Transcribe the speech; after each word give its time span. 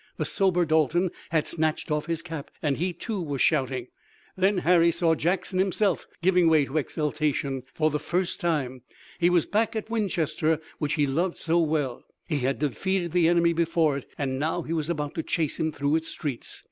The 0.17 0.25
sober 0.25 0.65
Dalton 0.65 1.11
had 1.29 1.45
snatched 1.45 1.91
off 1.91 2.07
his 2.07 2.23
cap, 2.23 2.49
and 2.63 2.77
he, 2.77 2.91
too, 2.91 3.21
was 3.21 3.39
shouting. 3.39 3.85
Then 4.35 4.57
Harry 4.57 4.89
saw 4.89 5.13
Jackson 5.13 5.59
himself 5.59 6.07
giving 6.23 6.49
way 6.49 6.65
to 6.65 6.79
exultation, 6.79 7.61
for 7.75 7.91
the 7.91 7.99
first 7.99 8.39
time. 8.39 8.81
He 9.19 9.29
was 9.29 9.45
back 9.45 9.75
at 9.75 9.91
Winchester 9.91 10.59
which 10.79 10.93
he 10.95 11.05
loved 11.05 11.37
so 11.37 11.59
well, 11.59 12.01
he 12.27 12.39
had 12.39 12.57
defeated 12.57 13.11
the 13.11 13.27
enemy 13.27 13.53
before 13.53 13.95
it, 13.95 14.09
and 14.17 14.39
now 14.39 14.63
he 14.63 14.73
was 14.73 14.89
about 14.89 15.13
to 15.13 15.21
chase 15.21 15.59
him 15.59 15.71
through 15.71 15.97
its 15.97 16.07
streets. 16.07 16.59